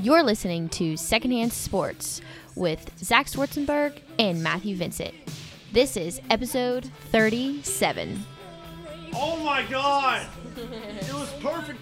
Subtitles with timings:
[0.00, 2.20] You're listening to Secondhand Sports
[2.54, 5.12] with Zach Schwartzenberg and Matthew Vincent.
[5.72, 8.24] This is episode 37.
[9.14, 10.26] Oh my god!
[10.56, 11.80] It was perfect.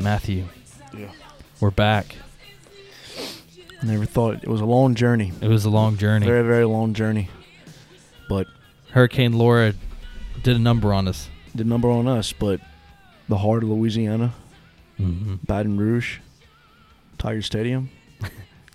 [0.00, 0.44] Matthew,
[0.96, 1.10] Yeah.
[1.60, 2.16] we're back.
[3.82, 5.32] I Never thought it was a long journey.
[5.40, 6.26] It was a long journey.
[6.26, 7.28] Very, very long journey.
[8.28, 8.46] But
[8.92, 9.74] Hurricane Laura
[10.42, 11.28] did a number on us.
[11.54, 12.60] the number on us, but
[13.28, 14.32] the heart of Louisiana,
[15.00, 15.36] Mm-hmm.
[15.46, 16.18] Baton Rouge,
[17.16, 17.88] Tiger Stadium,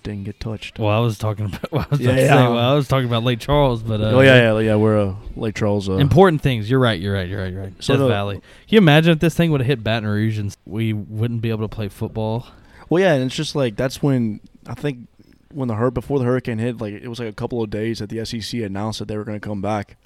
[0.06, 0.78] didn't get touched.
[0.78, 1.70] Well, I was talking about.
[1.72, 2.28] Well, I was Yeah, yeah.
[2.28, 4.76] say, well, I was talking about Lake Charles, but uh, oh yeah, yeah, yeah.
[4.76, 5.88] We're uh, Lake Charles.
[5.88, 6.70] Uh, important things.
[6.70, 6.98] You're right.
[7.00, 7.28] You're right.
[7.28, 7.52] You're right.
[7.52, 7.74] You're right.
[7.80, 8.34] So Death the- Valley.
[8.36, 11.50] Can you imagine if this thing would have hit Baton Rouge and we wouldn't be
[11.50, 12.46] able to play football?
[12.88, 15.08] Well, yeah, and it's just like that's when I think
[15.52, 17.98] when the hur- before the hurricane hit, like it was like a couple of days
[17.98, 19.96] that the SEC announced that they were going to come back,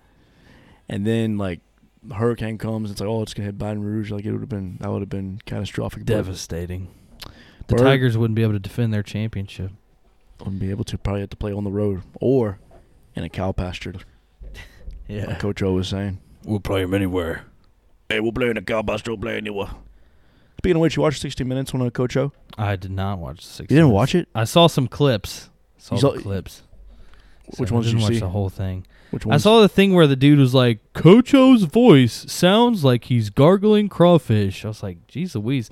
[0.89, 1.61] and then like
[2.03, 4.11] the hurricane comes, it's like oh, it's going to hit Baton Rouge.
[4.11, 6.01] Like it would have been that would have been catastrophic.
[6.06, 6.89] but Devastating.
[7.67, 9.71] The Tigers wouldn't be able to defend their championship.
[10.41, 12.58] Wouldn't be able to probably have to play on the road or
[13.14, 13.94] in a cow pasture.
[15.08, 16.20] Like Coach O was saying.
[16.44, 17.44] we'll play them anywhere.
[18.08, 19.10] Hey, we'll play in a cow pasture.
[19.10, 19.70] We'll play anywhere.
[20.58, 22.30] Speaking of which, you watched 60 Minutes on a Coach O.
[22.56, 23.70] I did not watch the six.
[23.72, 24.28] You didn't watch it?
[24.36, 25.50] I saw some clips.
[25.78, 26.62] Saw You saw- the clips.
[27.58, 28.20] Which So I ones did didn't you watch see?
[28.20, 28.86] The whole thing.
[29.10, 29.42] Which ones?
[29.42, 33.31] I saw the thing where the dude was like, Coach O's voice sounds like he's
[33.31, 34.65] gargling crawfish.
[34.65, 35.70] I was like, geez Louise.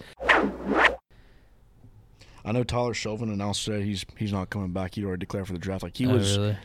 [2.48, 4.94] I know Tyler Shelvin announced that he's he's not coming back.
[4.94, 5.82] He already declared for the draft.
[5.82, 6.56] Like he Oh, was really?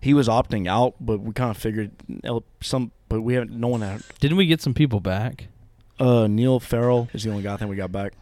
[0.00, 1.92] he was opting out, but we kind of figured
[2.60, 2.92] some.
[3.08, 3.52] But we haven't.
[3.52, 4.02] No one had.
[4.20, 5.46] Didn't we get some people back?
[5.98, 8.12] Uh, Neil Farrell is the only guy I think we got back.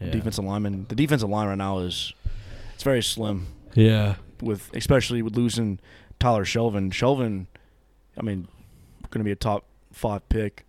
[0.00, 0.10] Yeah.
[0.10, 0.86] Defensive lineman.
[0.88, 2.12] The defensive line right now is
[2.74, 3.46] it's very slim.
[3.74, 4.16] Yeah.
[4.40, 5.78] With especially with losing
[6.18, 6.90] Tyler Shelvin.
[6.92, 7.46] Shelvin,
[8.18, 8.48] I mean,
[9.10, 10.64] going to be a top five pick,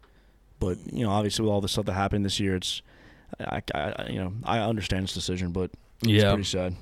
[0.60, 2.82] but you know, obviously with all the stuff that happened this year, it's
[3.40, 5.72] I, I you know I understand his decision, but
[6.02, 6.30] it's Yeah.
[6.34, 6.76] pretty sad.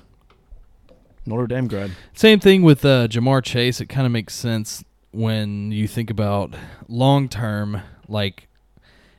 [1.24, 1.92] Notre Dame grad.
[2.14, 3.80] Same thing with uh, Ja'Marr Chase.
[3.80, 4.82] It kind of makes sense
[5.12, 6.52] when you think about
[6.88, 8.48] long term, like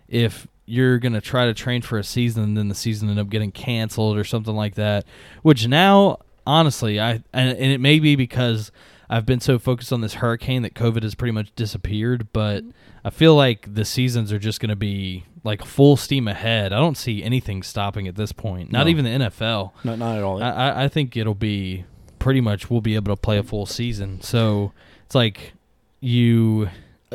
[0.08, 3.20] if you're going to try to train for a season and then the season end
[3.20, 5.06] up getting canceled or something like that,
[5.44, 8.72] which now, honestly, I and, and it may be because
[9.16, 12.64] I've been so focused on this hurricane that COVID has pretty much disappeared, but
[13.06, 16.74] I feel like the seasons are just going to be like full steam ahead.
[16.74, 18.90] I don't see anything stopping at this point, not No.
[18.90, 19.72] even the NFL.
[19.84, 20.42] Not not at all.
[20.42, 21.86] I, I- think it'll be
[22.18, 24.20] pretty much we'll be able to play a full season.
[24.22, 24.72] So
[25.06, 25.54] it's like
[26.00, 26.70] you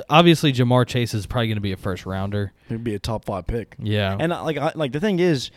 [0.08, 2.52] obviously Ja'Marr Chase is probably going to be a first rounder.
[2.68, 3.74] He'd be a top five pick.
[3.78, 5.50] Yeah, And uh, like I, like the thing is,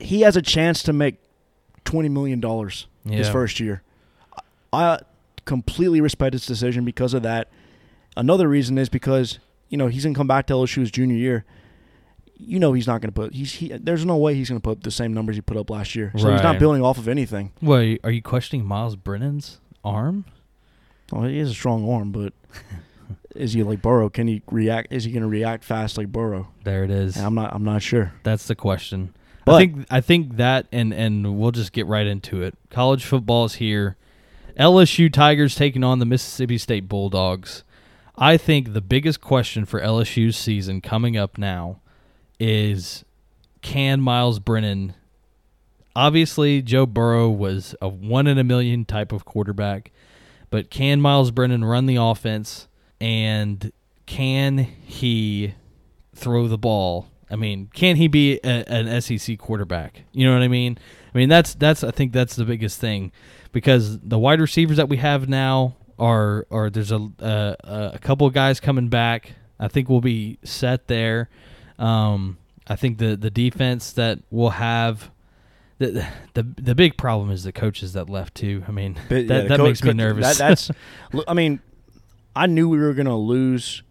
[0.00, 1.16] he has a chance to make
[1.84, 3.82] twenty million dollars his first year.
[4.72, 4.98] I
[5.44, 7.48] completely respect his decision because of that.
[8.16, 9.38] Another reason is because
[9.68, 11.44] you know he's gonna come back to LSU his junior year.
[12.36, 13.68] You know he's not gonna put he's he.
[13.68, 16.12] There's no way he's gonna put up the same numbers he put up last year.
[16.16, 16.58] So he's not Right.
[16.58, 17.52] building off of anything.
[17.62, 20.24] Wait, are you questioning Myles Brennan's arm?
[21.12, 22.32] Well, he has a strong arm, but
[23.34, 24.08] is he like Burrow?
[24.10, 24.92] Can he react?
[24.92, 26.48] Is he gonna react fast like Burrow?
[26.64, 27.16] There it is.
[27.16, 27.54] And I'm not.
[27.54, 28.12] I'm not sure.
[28.22, 29.14] That's the question.
[29.46, 32.54] I think I think that and and we'll just get right into it.
[32.70, 33.96] College football is here.
[34.58, 37.64] LSU Tigers taking on the Mississippi State Bulldogs.
[38.16, 41.80] I think the biggest question for LSU's season coming up now
[42.38, 43.04] is
[43.62, 44.94] can Myles Brennan
[45.96, 49.90] obviously Joe Burrow was a one in a million type of quarterback,
[50.50, 52.68] but can Myles Brennan run the offense
[53.00, 53.72] and
[54.06, 55.54] can he
[56.14, 57.08] throw the ball?
[57.30, 60.02] I mean, can he be a, an SEC quarterback?
[60.12, 60.78] You know what I mean?
[61.12, 63.12] I mean that's that's I think that's the biggest thing
[63.54, 67.56] because the wide receivers that we have now are are there's a a,
[67.94, 69.32] a couple of guys coming back.
[69.58, 71.30] I think we'll be set there.
[71.78, 72.36] Um,
[72.66, 75.10] I think the the defense that we'll have.
[75.78, 78.62] The, the the big problem is the coaches that left too.
[78.68, 80.38] I mean But, that, yeah, that co- makes me co- nervous.
[80.38, 80.70] That, that's,
[81.28, 81.60] I mean,
[82.36, 83.82] I knew we were going to lose.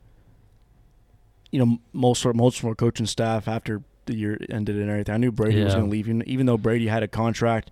[1.51, 5.13] You know, most of, most of our coaching staff after the year ended and everything.
[5.13, 7.69] I knew Brady was going to leave, even, even though Brady had a contract.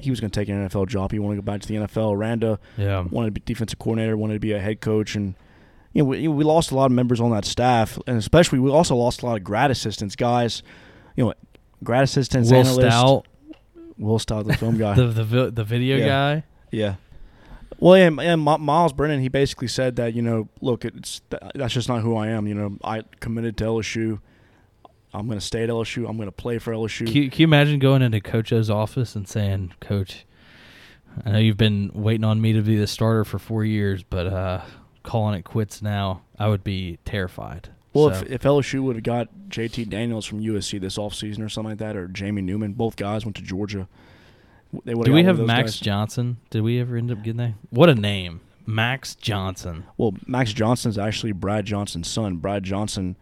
[0.00, 1.10] He was going to take an NFL job.
[1.12, 2.16] He wanted to go back to the NFL.
[2.18, 3.02] Randa Yeah.
[3.10, 5.34] wanted to be defensive coordinator, wanted to be a head coach, and
[5.92, 8.70] you know we, we lost a lot of members on that staff, and especially we
[8.70, 10.62] also lost a lot of grad assistants, guys.
[11.16, 11.34] You know,
[11.82, 12.78] grad assistants, Will analysts.
[12.94, 13.26] Stout,
[13.98, 14.94] Will Stout, the film guy.
[14.94, 16.06] the the the video Yeah.
[16.06, 16.44] guy.
[16.70, 16.94] yeah.
[17.80, 21.42] Well, yeah, and, and Myles Brennan, he basically said that you know, look, it's th-
[21.54, 22.46] that's just not who I am.
[22.48, 24.20] You know, I committed to LSU.
[25.12, 26.08] I'm going to stay at LSU.
[26.08, 27.06] I'm going to play for LSU.
[27.06, 30.26] Can you, can you imagine going into Coach O's office and saying, "Coach,
[31.24, 34.26] I know you've been waiting on me to be the starter for four years, but
[34.26, 34.62] uh,
[35.02, 39.02] calling it quits now, I would be terrified." Well, So- if, if LSU would have
[39.02, 42.96] got JT Daniels from USC this offseason or something like that, or Jamie Newman, both
[42.96, 43.88] guys went to Georgia.
[44.84, 45.80] They do we have Max guys.
[45.80, 46.36] Johnson?
[46.50, 47.54] Did we ever end up getting that?
[47.70, 49.84] What a name, Max Johnson.
[49.96, 52.36] Well, Max Johnson's actually Brad Johnson's son.
[52.36, 53.16] Brad Johnson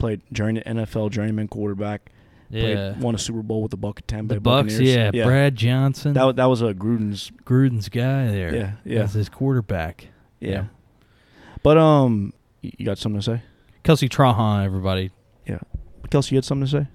[0.00, 2.10] played journey NFL journeyman quarterback.
[2.48, 2.62] Yeah,
[2.92, 4.72] Played, won a Super Bowl with the Buck Tampa the Bucks.
[4.72, 5.14] Buccaneers.
[5.14, 6.14] Yeah, Brad Johnson.
[6.14, 7.30] That that was a Gruden's.
[7.44, 8.52] Gruden's guy there.
[8.52, 10.08] Yeah, yeah, as his quarterback.
[10.40, 10.50] yeah.
[10.50, 10.64] yeah.
[11.62, 12.32] But um,
[12.62, 13.42] you got something to say?
[13.84, 15.10] Kelsey Trahan, everybody.
[15.46, 15.58] Yeah,
[16.10, 16.88] Kelsey, you had something to say?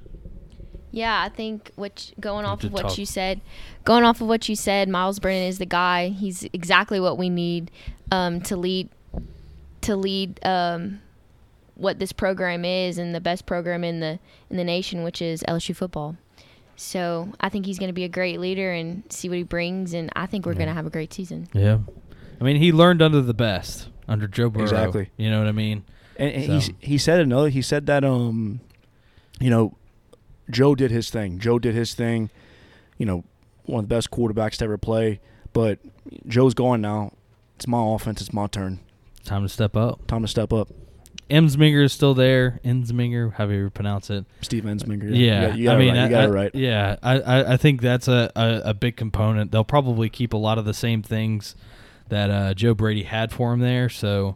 [0.92, 2.98] Yeah, I think which going off of what talk.
[2.98, 3.42] you said,
[3.84, 6.10] going off of what you said, Myles Brennan is the guy.
[6.10, 7.69] He's exactly what we need
[8.12, 8.90] um, to lead
[9.81, 11.01] to lead um,
[11.75, 14.19] what this program is and the best program in the
[14.50, 16.16] in the nation, which is LSU football.
[16.77, 19.94] So I think he's going to be a great leader and see what he brings,
[19.94, 20.57] and I think we're Yeah.
[20.60, 21.48] going to have a great season.
[21.54, 21.80] Yeah,
[22.39, 24.63] I mean, he learned under the best under Joe Burrow.
[24.63, 25.10] Exactly.
[25.18, 25.83] You know what I mean?
[26.18, 27.50] And, and So- he's, he said another.
[27.50, 28.60] He said that um,
[29.39, 29.77] you know,
[30.50, 31.39] Joe did his thing.
[31.39, 32.30] Joe did his thing.
[32.98, 33.24] You know,
[33.66, 35.19] one of the best quarterbacks to ever play.
[35.54, 35.80] But
[36.27, 37.13] Joe's gone now.
[37.56, 38.22] It's my offense.
[38.22, 38.80] It's my turn.
[39.24, 40.06] Time to step up.
[40.07, 40.69] Time to step up.
[41.30, 42.60] Emsminger is still there.
[42.63, 44.25] Ensminger, however you pronounce it.
[44.42, 45.10] Steve Ensminger.
[45.16, 46.04] Yeah, you got, you got I it mean, right.
[46.04, 46.56] You got I- it right.
[46.56, 49.51] Yeah, I, I, I think that's a, a, a big component.
[49.51, 51.56] They'll probably keep a lot of the same things
[52.10, 53.89] that uh, Joe Brady had for him there.
[53.89, 54.36] So,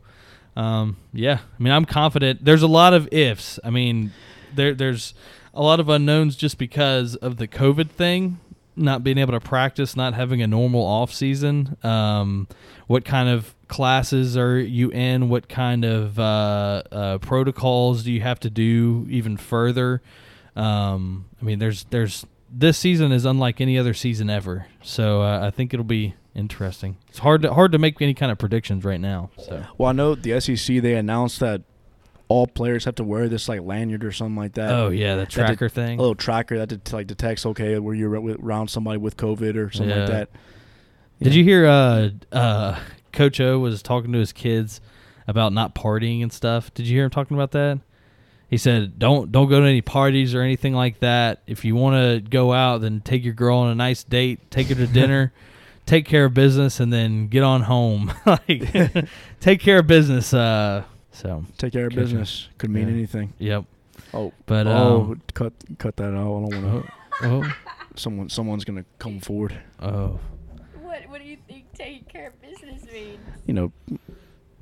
[0.55, 2.43] um, yeah, I mean, I'm confident.
[2.43, 3.59] There's a lot of ifs.
[3.63, 4.11] I mean,
[4.55, 5.13] there there's
[5.53, 8.39] a lot of unknowns just because of the COVID thing,
[8.75, 11.77] not being able to practice, not having a normal off season.
[11.83, 12.47] Um,
[12.87, 15.29] what kind of classes are you in?
[15.29, 20.01] What kind of uh, uh, protocols do you have to do even further?
[20.55, 25.45] Um, I mean, there's there's this season is unlike any other season ever, so uh,
[25.45, 26.97] I think it'll be interesting.
[27.09, 29.29] It's hard to hard to make any kind of predictions right now.
[29.37, 30.81] So Well, I know the SEC.
[30.81, 31.61] They announced that
[32.29, 34.71] all players have to wear this like lanyard or something like that.
[34.71, 35.99] oh yeah, the did- tracker thing.
[35.99, 39.71] a little tracker that det- like detects okay where you're around somebody with COVID or
[39.71, 39.99] something Yeah.
[40.03, 40.29] like that.
[41.21, 42.79] Did you hear uh, uh,
[43.11, 44.79] Coach O was talking to his kids
[45.27, 46.73] about not partying and stuff?
[46.73, 47.79] Did you hear him talking about that?
[48.49, 51.41] He said, "Don't don't go to any parties or anything like that.
[51.45, 54.67] If you want to go out, then take your girl on a nice date, take
[54.69, 55.33] her to dinner,
[55.85, 58.13] take care of business, and then get on home.
[58.25, 59.07] like,
[59.39, 60.83] take care of business." Uh,
[61.21, 62.01] so, Take care of Gotcha.
[62.01, 62.93] business could mean Yeah.
[62.93, 63.33] anything.
[63.39, 63.65] yep.
[64.13, 66.13] Oh, But oh, um, cut cut that out.
[66.13, 66.93] I don't want to.
[67.23, 67.53] oh,
[67.95, 69.53] Someone someone's gonna come forward.
[69.81, 70.19] oh,
[70.81, 73.19] What What do you think taking care of business means?
[73.45, 73.71] You know,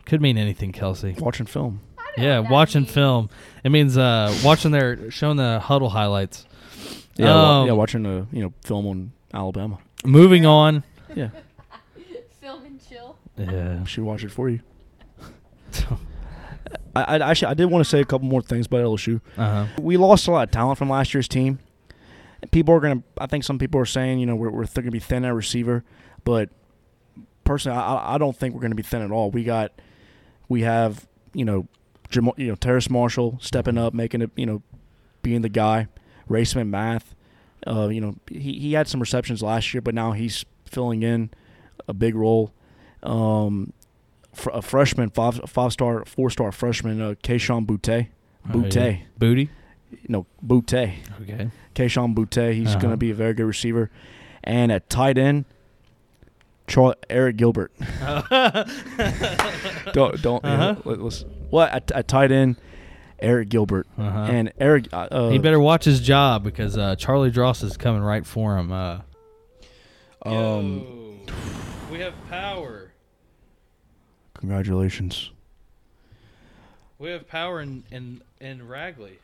[0.05, 1.15] could mean anything, Kelsey.
[1.19, 1.81] watching film.
[2.17, 3.29] Yeah, watching film.
[3.63, 6.47] It means uh, watching their showing the Hudl highlights.
[7.15, 9.77] Yeah, wa- Um, yeah, watching a you know film on Alabama.
[10.03, 10.83] Moving on.
[11.15, 11.29] Yeah,
[12.41, 13.17] Film and chill.
[13.37, 13.81] Yeah.
[13.81, 14.61] I should watch it for you.
[17.03, 19.21] I, I actually I did want to say a couple more things about LSU.
[19.37, 19.67] Uh huh.
[19.81, 21.59] We lost a lot of talent from last year's team.
[22.51, 23.03] People are gonna.
[23.17, 25.83] I think some people are saying you know we're we're gonna be thin at receiver,
[26.23, 26.49] but
[27.43, 29.31] personally I I- I don't think we're gonna be thin at all.
[29.31, 29.71] We got
[30.49, 31.67] we have you know
[32.09, 34.61] Jam- you know Terrace Marshall stepping up, making it you know
[35.23, 35.87] being the guy.
[36.29, 37.03] Racey McMath,
[37.65, 41.29] uh, you know he he had some receptions last year, but now he's filling in
[41.87, 42.51] a big role.
[43.03, 43.73] Um,
[44.37, 48.07] fr- a freshman, five five star, four star freshman, uh, Kayshon Boutte.
[48.47, 49.01] Boutte.
[49.17, 49.49] Booty.
[50.07, 50.93] No, Boutte.
[51.21, 51.49] Okay.
[51.75, 52.53] Kayshon Boutte.
[52.53, 52.79] He's Uh-huh.
[52.79, 53.89] going to be a very good receiver.
[54.43, 55.45] And at tight end,
[56.67, 57.71] Char- Arik Gilbert.
[59.93, 60.43] don't don't.
[60.43, 60.75] yeah, Uh-huh.
[60.85, 62.57] let, us well, at, at tight end,
[63.21, 63.87] Arik Gilbert.
[63.97, 64.19] Uh-huh.
[64.29, 64.91] And Arik.
[64.93, 68.57] Uh, uh, he better watch his job because uh, Charlie Dross is coming right for
[68.57, 68.71] him.
[68.71, 68.99] Uh,
[70.23, 71.19] Um,
[71.91, 72.91] we have power.
[74.37, 75.31] Congratulations.
[76.99, 79.17] We have power in, in, in Ragley.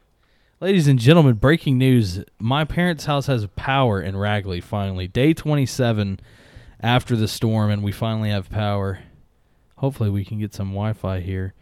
[0.59, 2.23] Ladies and gentlemen, breaking news.
[2.39, 5.07] My parents' house has power in Ragley finally.
[5.07, 6.19] Day 27
[6.79, 8.99] after the storm, and we finally have power.
[9.77, 11.53] Hopefully, we can get some Wi Fi here.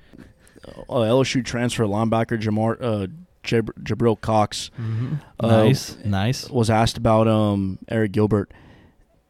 [0.68, 3.08] Uh, LSU transfer linebacker Jamar uh,
[3.42, 5.16] Jab- Jabril Cox Mm-hmm.
[5.40, 5.98] Uh, nice.
[6.06, 6.50] nice.
[6.50, 8.52] was asked about um, Arik Gilbert.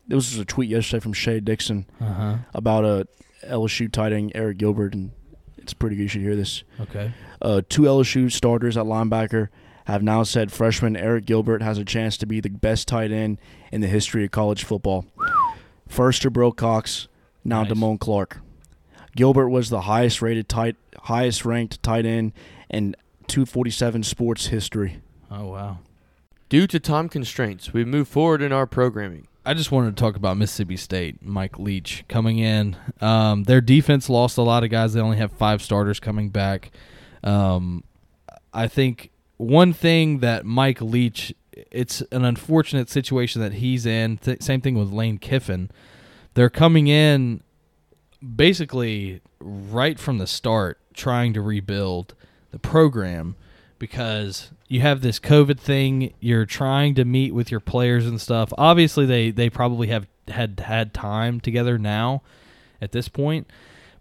[0.08, 2.36] There was a tweet yesterday from Shea Dixon Uh huh.
[2.54, 3.08] about a
[3.48, 5.12] LSU tight end Arik Gilbert, and
[5.58, 6.04] it's pretty good.
[6.04, 6.64] You should hear this.
[6.80, 7.12] Okay.
[7.42, 9.50] Uh, two LSU starters at linebacker
[9.86, 13.40] have now said freshman Arik Gilbert has a chance to be the best tight end
[13.72, 15.06] in the history of college football.
[15.88, 17.08] First Jabril Cox,
[17.44, 17.74] now Nice.
[17.74, 18.40] Damone Clark.
[19.16, 22.32] Gilbert was the highest rated tight, highest ranked tight end
[22.70, 22.96] in
[23.28, 25.02] 247 sports history.
[25.30, 25.80] Oh wow.
[26.50, 29.28] Due to time constraints, we move forward in our programming.
[29.44, 31.26] I just wanted to talk about Mississippi State.
[31.26, 32.76] Mike Leach coming in.
[33.00, 34.94] Um, their defense lost a lot of guys.
[34.94, 36.72] They only have five starters coming back.
[37.24, 37.84] Um,
[38.54, 41.34] I think one thing that Mike Leach,
[41.72, 44.18] it's an unfortunate situation that he's in.
[44.18, 45.72] Th- same thing with Lane Kiffin.
[46.36, 47.42] They're coming in
[48.36, 52.14] basically right from the start trying to rebuild
[52.52, 53.36] the program
[53.82, 56.14] because you have this COVID thing.
[56.20, 58.54] You're trying to meet with your players and stuff.
[58.58, 62.22] Obviously, they they probably have had had time together now
[62.80, 63.48] at this point,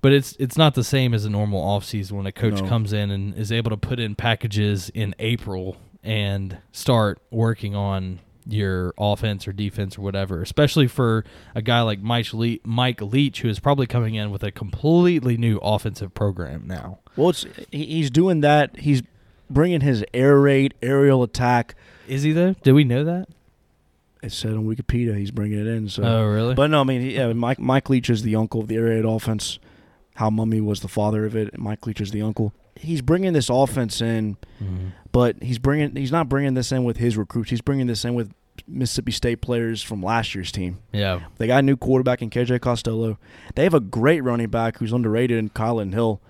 [0.03, 2.69] but it's it's not the same as a normal offseason when a coach No.
[2.69, 8.21] comes in and is able to put in packages in April and start working on
[8.47, 10.43] your offense or defense or whatever.
[10.43, 14.43] Especially for a guy like Mike Le- Mike Leach, who is probably coming in with
[14.43, 16.99] a completely new offensive program now.
[17.17, 18.77] Well, it's he's doing that.
[18.81, 19.03] He's
[19.51, 21.75] bringing his air raid, aerial attack.
[22.09, 22.55] Is he though?
[22.63, 23.29] Did we know that?
[24.23, 25.89] It said on Wikipedia he's bringing it in.
[25.89, 26.55] So, oh, really?
[26.55, 29.05] but no, I mean, yeah, Mike Mike Leach is the uncle of the air raid
[29.05, 29.59] offense.
[30.17, 31.59] Hal Mumme was the father of it.
[31.59, 32.53] Mike Leach is the uncle.
[32.77, 34.93] He's bringing this offense in, Mhm.
[35.13, 37.51] but he's bringing he's not bringing this in with his recruits.
[37.51, 38.33] He's bringing this in with
[38.69, 40.79] Mississippi State players from last year's team.
[40.93, 41.21] Yeah.
[41.39, 43.19] They got a new quarterback in KJ Costello.
[43.55, 46.21] They have a great running back who's underrated in Kylin Hill.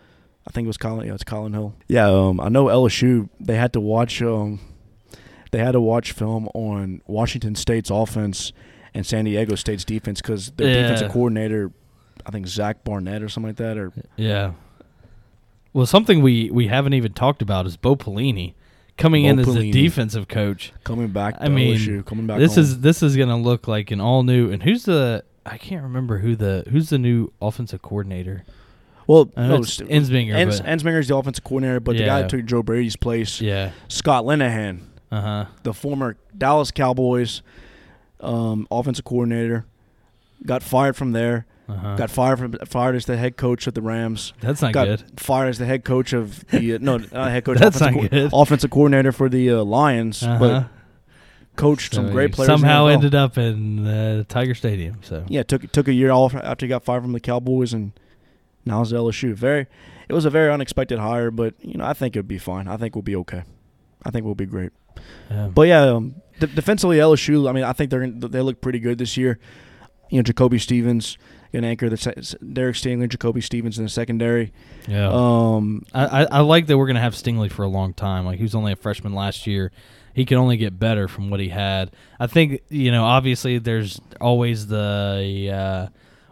[0.46, 1.06] I think it was Kylin.
[1.06, 1.74] Yeah, it's Kylin Hill.
[1.88, 3.28] Yeah, um, I know LSU.
[3.38, 4.20] They had to watch.
[4.22, 4.58] Um,
[5.52, 8.52] they had to watch film on Washington State's offense
[8.94, 10.82] and San Diego State's defense because their Yeah.
[10.82, 11.70] defensive coordinator,
[12.26, 14.52] I think Zach Barnett or something like that, or Yeah.
[15.72, 18.54] Well, something we we haven't even talked about is Bo Pelini
[18.96, 20.72] coming in Bo as a defensive coach.
[20.84, 21.38] coming back.
[21.38, 22.38] To I mean, LSU, coming back.
[22.38, 22.64] this home.
[22.64, 24.50] is this is gonna look like an all new.
[24.50, 25.24] And who's the?
[25.46, 28.44] I can't remember who the who's the new offensive coordinator.
[29.10, 32.30] Well, I know it's Ensminger, Ens, but- Ensminger's the offensive coordinator, but the guy that
[32.30, 33.72] took Joe Brady's place, Yeah.
[33.88, 34.80] Scott Linehan.
[35.12, 35.44] Uh huh.
[35.64, 37.42] the former Dallas Cowboys
[38.20, 39.66] um, offensive coordinator,
[40.46, 41.46] got fired from there.
[41.68, 41.96] Uh huh.
[41.96, 44.32] Got fired from fired as the head coach of the Rams.
[44.40, 45.20] That's not got good.
[45.20, 47.58] fired as the head coach of the uh, no not head coach.
[47.58, 48.30] That's offensive, not good.
[48.32, 50.38] offensive coordinator for the uh, Lions, Uh-huh.
[50.38, 50.68] but
[51.56, 52.46] coached some great players.
[52.48, 54.98] Somehow ended up in uh, Tiger Stadium.
[55.02, 57.92] So Yeah, took took a year off after he got fired from the Cowboys, and
[58.64, 59.34] now it's LSU.
[59.34, 59.66] Very,
[60.08, 62.68] it was a very unexpected hire, but you know I think it'd be fine.
[62.68, 63.42] I think we'll be okay.
[64.04, 64.70] I think we'll be great.
[65.30, 65.48] yeah.
[65.52, 67.48] But yeah, um, d- defensively LSU.
[67.48, 69.38] I mean, I think they're they look pretty good this year.
[70.10, 71.16] You know, Jacoby Stevens
[71.52, 74.52] gonna anchor the se- s- Derek Stingley, Jacoby Stevens in the secondary.
[74.88, 75.08] yeah.
[75.12, 78.24] Um, I, I, I like that we're gonna have Stingley for a long time.
[78.26, 79.70] Like he was only a freshman last year.
[80.12, 81.92] He can only get better from what he had.
[82.18, 83.04] I think you know.
[83.04, 85.86] Obviously, there's always the uh,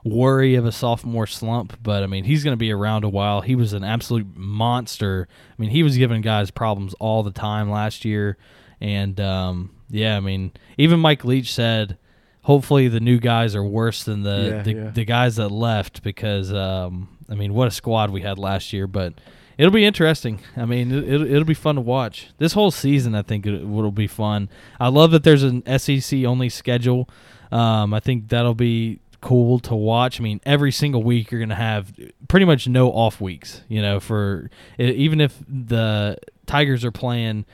[0.04, 3.40] worry of a sophomore slump, but I mean, he's going to be around a while.
[3.40, 5.28] He was an absolute monster.
[5.50, 8.36] I mean, he was giving guys problems all the time last year,
[8.80, 11.98] and um, yeah, I mean, even Mike Leach said,
[12.42, 14.90] hopefully the new guys are worse than the Yeah, the, yeah.
[14.90, 18.86] the guys that left because um, I mean, what a squad we had last year,
[18.86, 19.14] but.
[19.58, 20.38] It'll be interesting.
[20.56, 22.28] I mean, it, it'll, it'll be fun to watch.
[22.38, 24.48] This whole season, I think it will be fun.
[24.78, 27.08] I love that there's an SEC only schedule.
[27.50, 30.20] Um, I think that'll be cool to watch.
[30.20, 31.92] I mean, every single week you're going to have
[32.28, 37.44] pretty much no off weeks, you know, for even if the Tigers are playing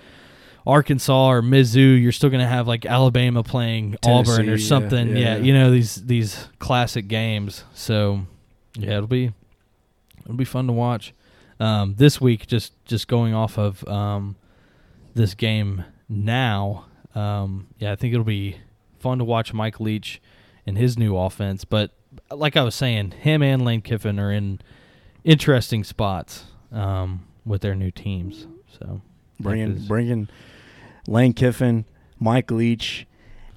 [0.66, 5.08] Arkansas or Mizzou, you're still going to have like Alabama playing Auburn or something.
[5.08, 5.42] yeah, Yeah, yeah.
[5.42, 7.64] you know, these these classic games.
[7.74, 8.26] So,
[8.76, 9.32] yeah, it'll be
[10.24, 11.12] it'll be fun to watch.
[11.60, 14.36] Um, this week, just just going off of um,
[15.14, 18.56] this game now, um, yeah, I think it'll be
[18.98, 20.20] fun to watch Mike Leach
[20.66, 21.64] and his new offense.
[21.64, 21.90] But
[22.30, 24.60] like I was saying, him and Lane Kiffin are in
[25.24, 28.46] interesting spots um, with their new teams.
[28.78, 29.00] So
[29.40, 30.28] bringing bringing
[31.06, 31.84] Lane Kiffin,
[32.18, 33.06] Mike Leach,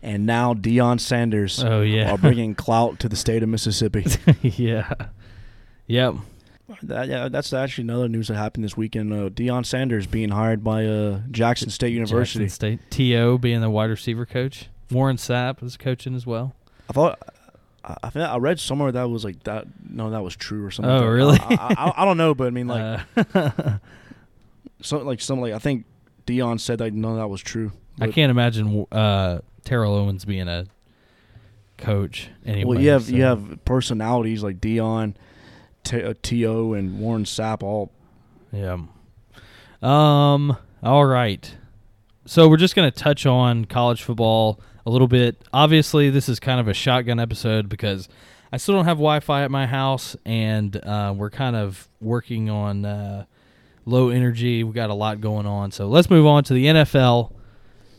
[0.01, 4.05] and now Deion Sanders oh yeah, are bringing clout to the state of Mississippi.
[4.41, 4.93] yeah,
[5.85, 6.15] yep.
[6.83, 9.13] That, yeah, that's actually another news that happened this weekend.
[9.13, 12.45] Uh, Deion Sanders being hired by uh, Jackson State University.
[12.45, 12.91] Jackson State.
[12.91, 14.67] To being the wide receiver coach.
[14.91, 16.55] Warren Sapp is coaching as well.
[16.89, 17.19] I thought
[17.83, 19.65] I, I think I read somewhere that was like that.
[19.89, 20.91] No, that was true or something.
[20.91, 21.39] Oh, like really?
[21.41, 23.01] I, I, I, don't know, but I mean, like,
[23.33, 23.77] Uh,
[24.91, 25.85] like some like I think
[26.25, 27.71] Deion said that none of that was true.
[27.99, 30.65] I can't imagine uh, Terrell Owens being a
[31.77, 32.65] coach anyway.
[32.75, 35.15] well, you have you have personalities like Deion,
[35.83, 37.63] T- uh, T.O., and Warren Sapp.
[37.63, 37.91] All
[38.51, 38.79] Yeah.
[39.81, 40.57] Um.
[40.83, 41.55] All right.
[42.25, 45.35] So we're just going to touch on college football a little bit.
[45.51, 48.07] Obviously, this is kind of a shotgun episode because
[48.53, 52.85] I still don't have Wi-Fi at my house, and uh, we're kind of working on
[52.85, 53.25] uh,
[53.85, 54.63] low energy.
[54.63, 55.71] We got a lot going on.
[55.71, 57.33] So let's move on to the NFL.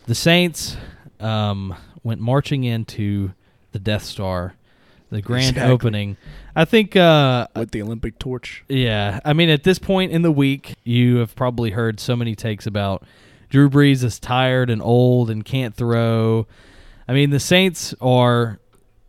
[0.06, 0.78] The Saints
[1.20, 3.32] um, went marching into
[3.72, 4.54] the Death Star,
[5.10, 5.70] the grand Exactly.
[5.70, 6.16] opening.
[6.56, 8.64] I think uh, with the Olympic torch.
[8.66, 12.34] yeah, I mean, at this point in the week, you have probably heard so many
[12.34, 13.04] takes about
[13.50, 16.46] Drew Brees is tired and old and can't throw.
[17.08, 18.60] I mean, the Saints are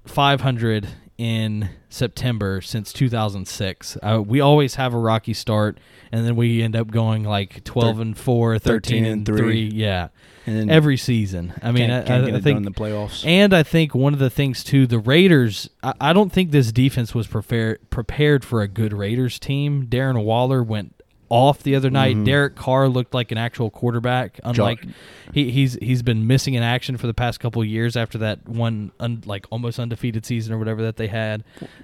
[0.06, 0.88] 500
[1.18, 3.98] in September since 2006.
[4.02, 5.78] Uh, we always have a rocky start,
[6.12, 9.64] and then we end up going like 12 and 4, 13, and 3.
[9.74, 10.08] Yeah,
[10.46, 11.54] And then every season.
[11.62, 13.26] I mean, can't, I, can't I- I think in the playoffs.
[13.26, 15.70] and I think one of the things too, the Raiders.
[15.84, 19.88] I, I don't think this defense was prepared prepared for a good Raiders team.
[19.88, 20.96] Darren Waller went
[21.30, 22.16] off the other night.
[22.16, 22.26] Mhm.
[22.26, 24.40] Derek Carr looked like an actual quarterback.
[24.44, 24.86] Unlike
[25.34, 28.48] he, he's he's been missing in action for the past couple of years after that
[28.50, 31.44] one un, like almost undefeated season or whatever that they had.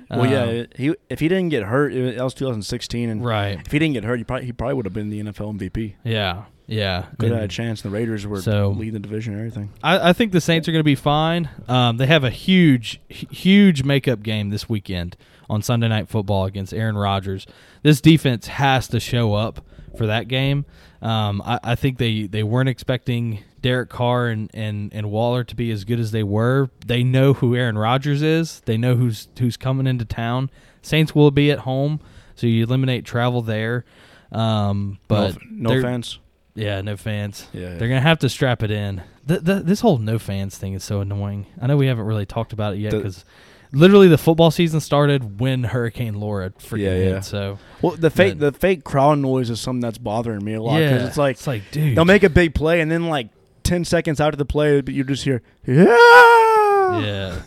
[0.09, 3.23] well, yeah, Um, it- he if he didn't get hurt, it, that was 2016, and
[3.23, 3.59] right.
[3.65, 5.93] if he didn't get hurt, he probably he probably would have been the NFL MVP.
[6.03, 7.03] Yeah, yeah.
[7.19, 7.81] Could have had a chance.
[7.83, 9.69] The Raiders were So- leading the division and everything.
[9.83, 11.49] I, I think the Saints are going to be fine.
[11.67, 15.15] Um, they have a huge, huge makeup game this weekend
[15.49, 17.45] on Sunday Night Football against Aaron Rodgers.
[17.83, 19.63] This defense has to show up
[19.97, 20.65] for that game.
[21.01, 25.55] Um, I, I think they, they weren't expecting Derek Carr and, and, and Waller to
[25.55, 26.69] be as good as they were.
[26.85, 28.61] They know who Aaron Rodgers is.
[28.61, 30.49] They know who's who's coming into town.
[30.81, 31.99] Saints will be at home,
[32.35, 33.85] so you eliminate travel there.
[34.31, 36.19] Um, but no, no fans.
[36.55, 37.47] yeah, no fans.
[37.53, 39.01] Yeah, They're gonna have to strap it in.
[39.25, 41.47] The, the, this whole no fans thing is so annoying.
[41.59, 43.25] I know we haven't really talked about it yet because
[43.71, 47.23] literally the football season started when Hurricane Laura freaking Yeah, hit.
[47.25, 50.61] So Well, the fake But- the fake crowd noise is something that's bothering me a
[50.61, 53.07] lot because yeah, it's like it's like dude, they'll make a big play and then
[53.09, 53.29] like
[53.63, 57.41] ten seconds out of the play, but you just hear yeah, yeah.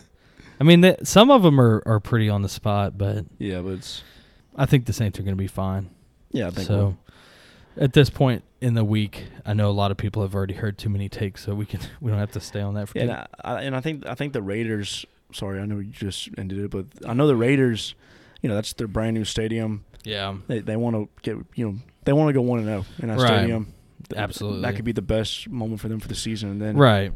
[0.59, 3.61] I mean, th- some of them are, are pretty on the spot, but yeah.
[3.61, 4.03] But it's
[4.55, 5.89] I think the Saints are gonna be fine.
[6.31, 6.97] yeah, I think so we'll-
[7.77, 10.77] at this point in the week, I know a lot of people have already heard
[10.77, 12.97] too many takes, so we can we don't have to stay on that for.
[12.97, 15.05] yeah, and I, I- and I think I think the Raiders.
[15.33, 17.95] Sorry, I know you just ended it, but I know the Raiders.
[18.41, 19.83] You know, that's their brand new stadium.
[20.05, 22.85] yeah, They they want to get you know they want to go one and zero
[22.99, 23.27] in that Right.
[23.39, 23.73] stadium.
[24.15, 24.61] Absolutely.
[24.61, 27.11] that could be the best moment for them for the season, and then right.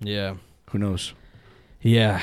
[0.00, 0.34] Yeah.
[0.70, 1.14] who knows?
[1.80, 2.20] Yeah.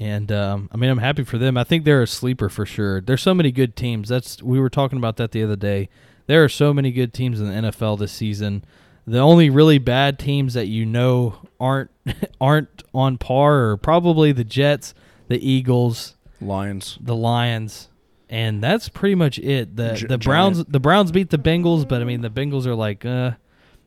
[0.00, 1.56] And um, I mean, I'm happy for them.
[1.56, 3.00] I think they're a sleeper for sure.
[3.00, 4.08] There's so many good teams.
[4.08, 5.88] That's we were talking about that the other day.
[6.26, 8.64] There are so many good teams in the NFL this season.
[9.06, 11.90] The only really bad teams that you know aren't
[12.40, 14.94] aren't on par are probably the Jets,
[15.28, 16.98] the Eagles, Lions.
[17.00, 17.88] the Lions,
[18.30, 19.76] and that's pretty much it.
[19.76, 20.72] The Gi- the Browns Giant.
[20.72, 23.32] the Browns beat the Bengals, but I mean the Bengals are like uh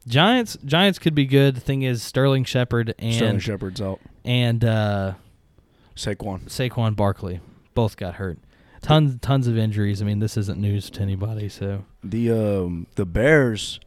[0.08, 1.56] Giants Giants could be good.
[1.56, 4.00] The thing is Sterling Shepard and Sterling Shepard's out.
[4.24, 5.14] and uh
[5.96, 6.44] Saquon.
[6.46, 7.40] Saquon Barkley
[7.74, 8.38] both got hurt.
[8.82, 10.02] Tons tons of injuries.
[10.02, 11.50] I mean, this isn't news to anybody.
[11.50, 13.80] So The um the Bears,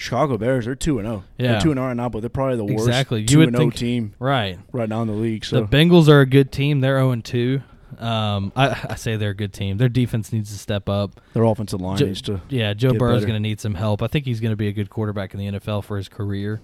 [0.00, 1.24] Chicago Bears, they're two and zero.
[1.36, 1.52] Yeah.
[1.52, 3.24] they're two and zero right now, but they're probably the worst Exactly.
[3.26, 5.44] Two and zero think- team right, right now in the league.
[5.44, 6.80] So the Bengals are a good team.
[6.80, 7.60] They're zero and two.
[7.98, 9.76] Um, I, I say they're a good team.
[9.76, 11.20] Their defense needs to step up.
[11.34, 12.40] their offensive line Ju- needs to.
[12.48, 13.26] Yeah, Joe Burrow's better.
[13.26, 14.02] going to need some help.
[14.02, 16.62] I think he's going to be a good quarterback in the NFL for his career.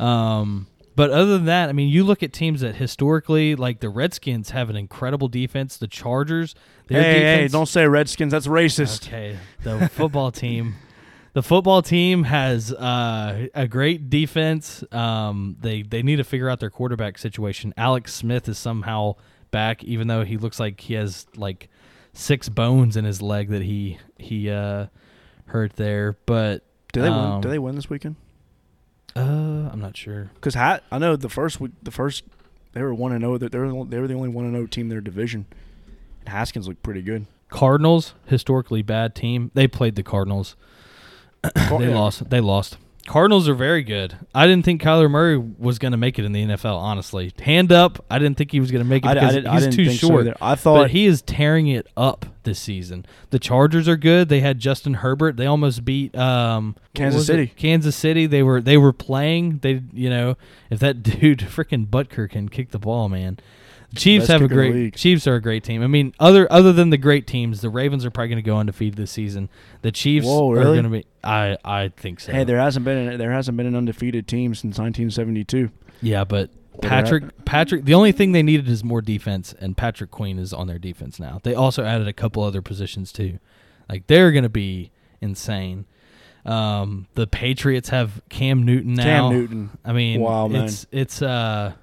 [0.00, 0.66] Um,
[0.96, 4.50] but other than that, I mean, you look at teams that historically, like the Redskins,
[4.50, 5.76] have an incredible defense.
[5.76, 6.54] The Chargers,
[6.88, 8.32] their Hey, hey, don't say Redskins.
[8.32, 9.06] That's racist.
[9.06, 10.74] Okay, the football team.
[11.34, 14.84] The football team has uh, a great defense.
[14.92, 17.72] Um, they they need to figure out their quarterback situation.
[17.76, 19.14] Alex Smith is somehow
[19.50, 21.68] back, even though he looks like he has like
[22.12, 24.86] six bones in his leg that he he uh,
[25.46, 26.18] hurt there.
[26.26, 27.18] But Do they win?
[27.18, 28.16] Um, Do they win this weekend?
[29.16, 30.30] uh, I'm not sure.
[30.34, 32.24] Because Hat, I know the first week, the first
[32.72, 33.38] they were one and zero.
[33.38, 35.46] They were they were the only one and zero team in their division.
[36.20, 37.26] And Haskins looked pretty good.
[37.48, 39.50] Cardinals historically bad team.
[39.54, 40.56] They played the Cardinals.
[41.42, 41.94] They Yeah.
[41.94, 42.30] lost.
[42.30, 42.76] They lost.
[43.04, 44.14] Cardinals are very good.
[44.32, 46.76] I didn't think Kyler Murray was going to make it in the NFL.
[46.78, 49.34] Honestly, hand up, I didn't think he was going to make it I, I, because
[49.34, 50.28] did, I he's too think so short.
[50.40, 53.04] I thought but he is tearing it up this season.
[53.30, 54.28] The Chargers are good.
[54.28, 55.36] They had Justin Herbert.
[55.36, 57.32] They almost beat um, Kansas was it?
[57.32, 57.46] City.
[57.56, 58.26] Kansas City.
[58.26, 59.58] They were they were playing.
[59.58, 60.36] They you know
[60.70, 63.38] if that dude freaking Butker can kick the ball, man.
[63.94, 64.96] Chiefs have a kicker in the great.
[64.96, 65.82] Chiefs are a great team.
[65.82, 68.56] I mean, other other than the great teams, the Ravens are probably going to go
[68.58, 69.48] undefeated this season.
[69.82, 71.06] The Chiefs Whoa, are going to be.
[71.22, 72.32] I I think so.
[72.32, 75.70] hey, there hasn't been an, there hasn't been an undefeated team since 1972.
[76.00, 76.50] yeah, but
[76.80, 80.66] Patrick Patrick the only thing they needed is more defense and Patrick Queen is on
[80.66, 81.40] their defense now.
[81.42, 83.38] They also added a couple other positions too.
[83.90, 85.84] Like they're going to be insane.
[86.46, 89.04] Um, the Patriots have Cam Newton now.
[89.04, 89.70] Cam Newton.
[89.84, 90.64] I mean, Wow, man.
[90.64, 91.74] it's it's uh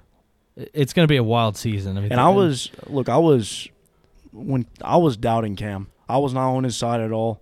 [0.74, 1.96] it's going to be a wild season.
[1.96, 3.68] I mean, And I was look, I was
[4.32, 5.88] when I was doubting Cam.
[6.08, 7.40] I was not on his side at all.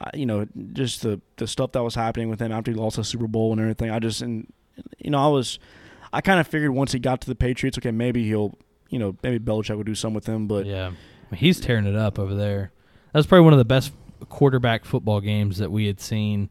[0.00, 2.96] I, you know, just the the stuff that was happening with him after he lost
[2.96, 3.90] the Super Bowl and everything.
[3.90, 4.52] I just and
[4.98, 5.58] you know, I was
[6.12, 9.16] I kind of figured once he got to the Patriots, okay, maybe he'll, you know,
[9.22, 12.18] maybe Belichick will do something with him, but yeah, I mean, he's tearing it up
[12.18, 12.72] over there.
[13.12, 13.92] That was probably one of the best
[14.28, 16.50] quarterback football games that we had seen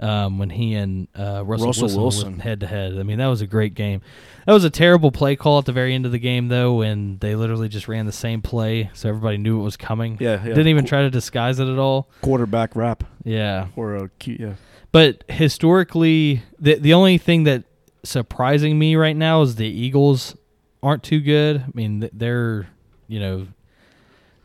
[0.00, 2.38] um, when he and uh, Russell, Russell Wilson, Wilson.
[2.40, 2.98] head to head.
[2.98, 4.02] I mean, that was a great game.
[4.46, 7.18] That was a terrible play call at the very end of the game, though, when
[7.18, 10.18] they literally just ran the same play, so everybody knew it was coming.
[10.20, 10.48] yeah, yeah.
[10.54, 12.08] Didn't even try to disguise it at all.
[12.22, 14.52] quarterback rap Yeah, or a Q, yeah.
[14.92, 17.64] but historically, the the only thing that
[18.04, 20.36] surprising me right now is the Eagles
[20.82, 21.60] aren't too good.
[21.62, 22.68] I mean, they're
[23.08, 23.46] you know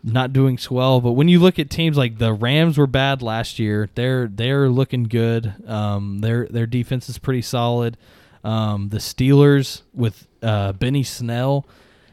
[0.03, 1.01] not doing swell.
[1.01, 4.69] But when you look at teams like the Rams were bad last year, they're they're
[4.69, 5.53] looking good.
[5.67, 7.97] Um, their their defense is pretty solid.
[8.43, 11.65] Um, the Steelers with uh, Benny Snell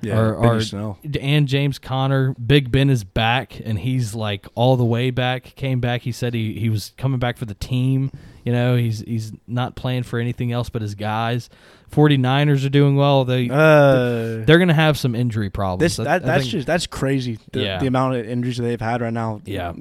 [0.02, 0.98] Yeah, Or- Benny or- Snell.
[1.20, 2.34] and James Conner.
[2.34, 5.54] Big Ben is back, and he's like all the way back.
[5.56, 6.02] Came back.
[6.02, 8.10] He said he, he was coming back for the team.
[8.48, 11.50] You know, he's he's not playing for anything else but his guys.
[11.92, 13.26] 49ers are doing well.
[13.26, 15.80] They Uh, they're going to have some injury problems.
[15.82, 17.38] this that I that's think just that's crazy.
[17.52, 17.78] The, Yeah.
[17.78, 19.42] the amount of injuries they've had right now.
[19.44, 19.74] Yeah.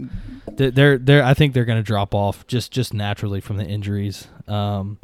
[0.52, 4.28] they're they're I think they're going to drop off just just naturally from the injuries.
[4.50, 4.98] Um,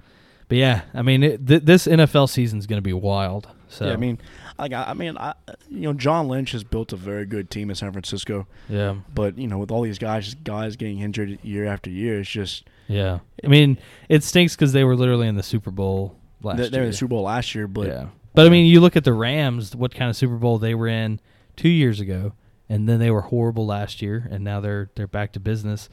[0.49, 3.47] but yeah, I mean it, th- this NFL season is going to be wild.
[3.69, 4.19] So Yeah, I mean,
[4.57, 5.33] like I, I mean, I,
[5.69, 9.37] you know, John Lynch has built a very good team in San Francisco, yeah, but
[9.37, 13.19] you know, with all these guys, guys getting injured year after year, it's just yeah.
[13.43, 13.77] I mean
[14.09, 16.91] it stinks because they were literally in the Super Bowl last they, they were in
[16.91, 19.75] the Super Bowl last year, but yeah, but I mean you look at the Rams,
[19.75, 21.19] what kind of Super Bowl they were in
[21.55, 22.33] two years ago,
[22.69, 25.89] and then they were horrible last year, and now they're they're back to business.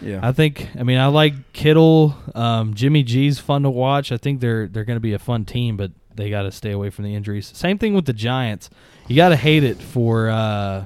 [0.00, 0.68] yeah, I think.
[0.78, 2.16] I mean, I like Kittle.
[2.34, 4.12] Um, Jimmy G's fun to watch.
[4.12, 6.72] I think they're they're going to be a fun team, but they got to stay
[6.72, 7.50] away from the injuries.
[7.54, 8.70] Same thing with the Giants.
[9.08, 10.30] You got to hate it for.
[10.30, 10.84] Uh,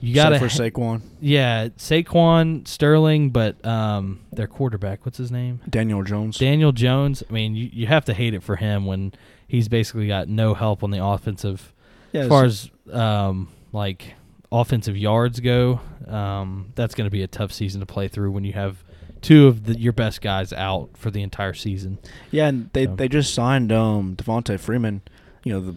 [0.00, 5.60] you got to for Saquon, yeah, Saquon Sterling, but um, their quarterback, what's his name?
[5.68, 6.38] Daniel Jones.
[6.38, 7.22] Daniel Jones.
[7.28, 9.14] I mean, you, you have to hate it for him when
[9.48, 11.72] he's basically got no help on the offensive
[12.12, 14.14] yeah, as far as um, like
[14.52, 18.44] offensive yards go, um, that's going to be a tough season to play through when
[18.44, 18.82] you have
[19.22, 21.98] two of the, your best guys out for the entire season.
[22.30, 22.96] yeah, and they So.
[22.96, 25.02] they just signed um Devonta Freeman,
[25.44, 25.76] you know, the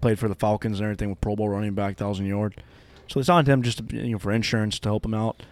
[0.00, 2.62] played for the Falcons and everything with Pro Bowl running back, thousand yard.
[3.08, 5.42] So they signed him just to, you know for insurance to help him out.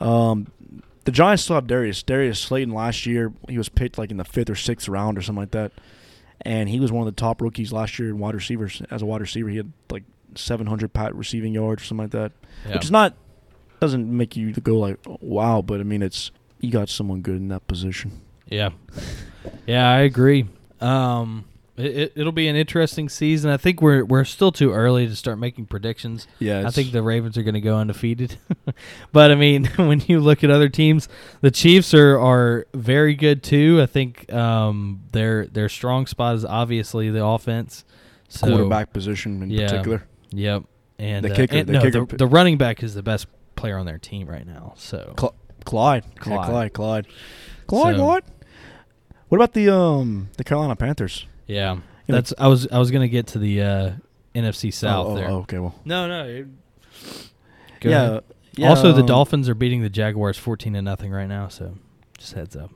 [0.00, 0.52] Um,
[1.04, 3.32] the Giants still have Darius Darius Slayton last year.
[3.48, 5.72] He was picked like in the fifth or sixth round or something like that,
[6.42, 8.82] and he was one of the top rookies last year in wide receivers.
[8.90, 12.32] As a wide receiver, he had like 700 pat receiving yards or something like that,
[12.74, 13.14] which is not
[13.80, 17.48] doesn't make you go like wow, but I mean it's you got someone good in
[17.48, 18.20] that position.
[18.46, 18.70] Yeah,
[19.66, 20.46] yeah, I agree.
[20.80, 21.44] Um,
[21.76, 23.50] it, it, it'll be an interesting season.
[23.50, 26.26] I think we're we're still too early to start making predictions.
[26.38, 28.36] Yeah, I think the Ravens are going to go undefeated.
[29.12, 31.08] but I mean, when you look at other teams,
[31.40, 33.80] the Chiefs are are very good too.
[33.80, 37.84] I think um, their their strong spot is obviously the offense.
[38.30, 39.68] So, quarterback position in yeah.
[39.68, 40.04] particular.
[40.30, 40.64] Yep.
[40.98, 43.26] And The uh, kicker- and the no, kicker- the, the running back is the best
[43.56, 44.74] player on their team right now.
[44.76, 46.04] So Cl- Clyde.
[46.16, 46.46] Clyde.
[46.46, 46.46] Clyde.
[46.46, 46.72] Clyde.
[46.74, 47.06] Clyde.
[47.66, 47.96] Clyde.
[47.96, 48.24] So- Clyde.
[49.28, 51.26] What about the um the Carolina Panthers?
[51.46, 53.92] yeah, know- that's I was I was going to get to the uh,
[54.34, 55.28] NFC South oh, oh, there.
[55.28, 55.74] oh, okay, well.
[55.84, 56.24] No, no.
[56.26, 56.46] it-
[57.80, 58.24] Go yeah, ahead.
[58.56, 58.68] yeah.
[58.70, 61.48] also, the um, Dolphins are beating the Jaguars fourteen to nothing right now.
[61.48, 61.76] So
[62.16, 62.70] just heads up.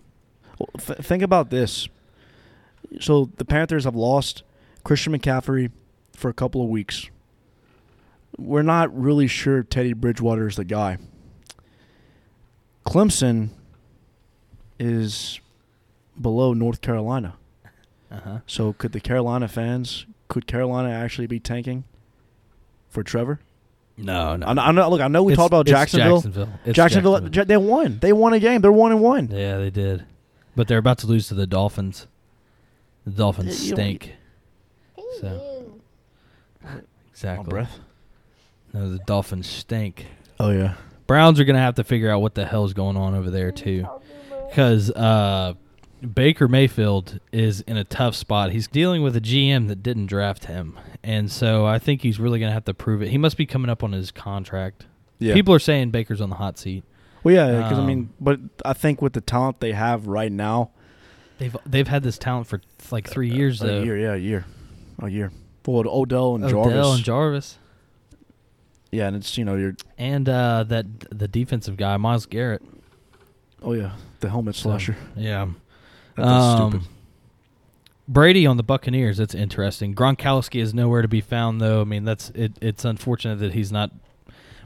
[0.58, 1.88] well, th- think about this.
[3.00, 4.42] So the Panthers have lost
[4.84, 5.70] Christian McCaffrey
[6.14, 7.08] for a couple of weeks.
[8.38, 10.98] We're not really sure Teddy Bridgewater is the guy.
[12.84, 13.50] Clemson
[14.78, 15.40] is
[16.20, 17.34] below North Carolina.
[18.10, 18.38] Uh huh.
[18.46, 21.84] So could the Carolina fans could Carolina actually be tanking
[22.88, 23.40] for Trevor?
[23.96, 24.46] No, no.
[24.46, 26.16] I I know- look, I know we It's- talked about it's Jacksonville.
[26.22, 26.48] Jacksonville.
[26.64, 27.98] It's Jacksonville, Ja- they won.
[28.00, 28.60] They won a game.
[28.62, 29.28] They're one and one.
[29.30, 30.04] Yeah, they did.
[30.56, 32.06] But they're about to lose to the Dolphins.
[33.04, 34.14] The Dolphins You stink.
[35.20, 35.72] So
[37.10, 37.44] exactly.
[37.44, 37.78] On breath.
[38.72, 40.06] No, the Dolphins stink.
[40.40, 40.74] Oh yeah.
[41.12, 43.86] Browns are gonna have to figure out what the hell's going on over there too,
[44.48, 45.54] because uh,
[46.14, 48.50] Baker Mayfield is in a tough spot.
[48.52, 52.40] He's dealing with a GM that didn't draft him, and so I think he's really
[52.40, 53.08] gonna have to prove it.
[53.10, 54.86] He must be coming up on his contract.
[55.18, 55.34] Yeah.
[55.34, 56.82] People are saying Baker's on the hot seat.
[57.22, 60.32] Well, yeah, because I Um, mean, but I think with the talent they have right
[60.32, 60.70] now,
[61.38, 63.82] They've they've had this talent for like three years a though.
[63.82, 64.44] year, yeah, a year.
[65.00, 65.30] a year.
[65.66, 66.94] Well, Odell and Odell Jarvis.
[66.96, 67.58] and Jarvis,
[68.92, 72.62] yeah, and it's you know you're and uh, that the defensive guy Myles Garrett.
[73.62, 74.96] oh yeah the helmet So, slasher.
[75.16, 75.48] Yeah.
[76.14, 76.88] That's Um, stupid.
[78.08, 79.16] Brady on the Buccaneers.
[79.16, 79.94] That's interesting.
[79.94, 81.80] Gronkowski is nowhere to be found, though.
[81.80, 82.52] I mean, that's it.
[82.60, 83.90] It's unfortunate that he's not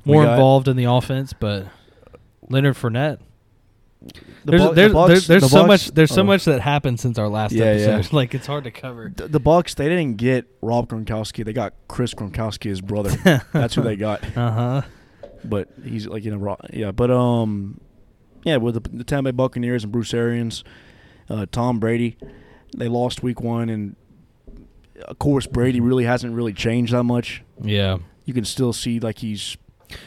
[0.05, 1.33] more involved in the offense.
[1.33, 1.67] But
[2.49, 3.19] Leonard Fournette.
[4.03, 4.13] The
[4.45, 6.25] there's the there's, Bucs- there's, there's the so Bucs- much there's so oh.
[6.25, 7.91] much that happened since our last Yeah, episode.
[8.05, 8.09] yeah.
[8.13, 9.13] Like it's hard to cover.
[9.15, 11.45] The, the Bucks they didn't get Rob Gronkowski.
[11.45, 13.11] They got Chris Gronkowski, his brother.
[13.53, 14.23] That's who they got.
[14.37, 14.83] Uh huh.
[15.45, 16.93] But he's like you know yeah.
[16.93, 17.81] But um
[18.45, 20.63] yeah with the, the Tampa Bay Buccaneers and Bruce Arians,
[21.29, 22.17] uh, Tom Brady,
[22.77, 23.97] they lost Week One, and
[25.03, 27.43] of course Brady really hasn't really changed that much.
[27.61, 27.99] Yeah.
[28.25, 29.57] You can still see like he's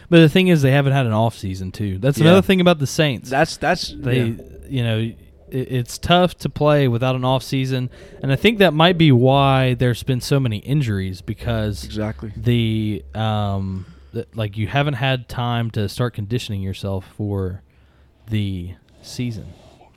[0.10, 1.98] But the thing is, they haven't had an off season too.
[1.98, 2.26] That's Yeah.
[2.28, 3.30] another thing about the Saints.
[3.30, 4.44] that's that's they yeah.
[4.68, 5.15] you know it,
[5.52, 7.89] it's tough to play without an off season
[8.22, 12.32] and i think that might be why there's been so many injuries because exactly.
[12.38, 17.63] the um the, like you haven't had time to start conditioning yourself for
[18.28, 19.48] the season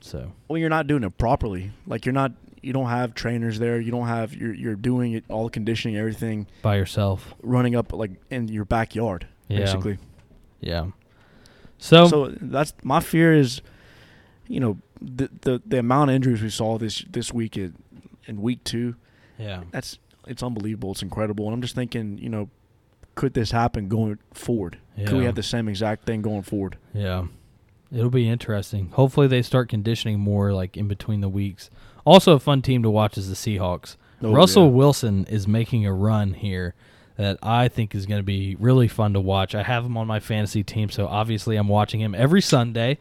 [0.01, 1.71] so Well, you're not doing it properly.
[1.87, 2.33] Like you're not.
[2.61, 3.79] You don't have trainers there.
[3.79, 4.33] You don't have.
[4.33, 8.65] You're you're doing it all the conditioning, everything, by yourself running up like in your
[8.65, 9.59] backyard, Yeah.
[9.59, 9.97] basically.
[10.61, 10.87] yeah
[11.77, 13.61] so, So that's my fear is,
[14.47, 17.75] you know, the the, the amount of injuries we saw this this week in,
[18.25, 18.95] in week two.
[19.37, 20.91] yeah That's it's unbelievable.
[20.91, 21.45] It's incredible.
[21.45, 22.49] And I'm just thinking, you know,
[23.15, 24.77] could this happen going forward?
[24.97, 26.77] Could we have the same exact thing going forward?
[26.93, 27.25] Yeah.
[27.91, 28.89] It'll be interesting.
[28.93, 31.69] Hopefully they start conditioning more like in between the weeks.
[32.05, 33.97] Also a fun team to watch is the Seahawks.
[34.21, 34.71] Oh, Russell yeah.
[34.71, 36.73] Wilson is making a run here
[37.17, 39.53] that I think is going to be really fun to watch.
[39.55, 42.97] I have him on my fantasy team, so obviously I'm watching him every Sunday.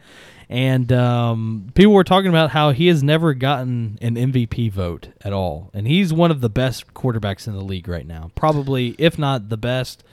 [0.48, 5.33] And um, people were talking about how he has never gotten an MVP vote at
[5.33, 5.70] all.
[5.72, 8.31] And he's one of the best quarterbacks in the league right now.
[8.35, 10.05] Probably, if not the best.